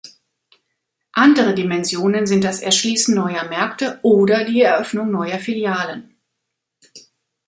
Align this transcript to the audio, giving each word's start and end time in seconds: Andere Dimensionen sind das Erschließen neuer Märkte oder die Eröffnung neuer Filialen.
Andere 1.13 1.53
Dimensionen 1.53 2.25
sind 2.25 2.43
das 2.43 2.61
Erschließen 2.61 3.13
neuer 3.13 3.43
Märkte 3.43 3.99
oder 4.01 4.43
die 4.45 4.61
Eröffnung 4.63 5.11
neuer 5.11 5.37
Filialen. 5.37 6.15